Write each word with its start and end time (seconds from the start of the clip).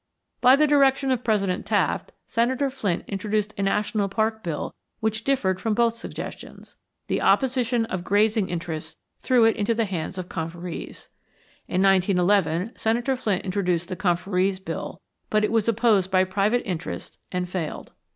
By 0.41 0.55
the 0.55 0.65
direction 0.65 1.11
of 1.11 1.23
President 1.23 1.63
Taft, 1.63 2.11
Senator 2.25 2.71
Flint 2.71 3.03
introduced 3.07 3.53
a 3.55 3.61
national 3.61 4.09
park 4.09 4.43
bill 4.43 4.73
which 4.99 5.23
differed 5.23 5.61
from 5.61 5.75
both 5.75 5.95
suggestions. 5.95 6.75
The 7.07 7.21
opposition 7.21 7.85
of 7.85 8.03
grazing 8.03 8.49
interests 8.49 8.95
threw 9.19 9.43
it 9.45 9.55
into 9.55 9.75
the 9.75 9.85
hands 9.85 10.17
of 10.17 10.27
conferees. 10.27 11.09
In 11.67 11.83
1911 11.83 12.73
Senator 12.79 13.15
Flint 13.15 13.45
introduced 13.45 13.89
the 13.89 13.95
conferees' 13.95 14.57
bill, 14.57 14.99
but 15.29 15.43
it 15.43 15.51
was 15.51 15.67
opposed 15.69 16.09
by 16.09 16.23
private 16.23 16.63
interests 16.65 17.19
and 17.31 17.47
failed. 17.47 17.91